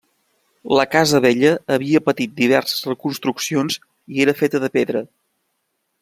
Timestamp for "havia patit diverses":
1.75-2.81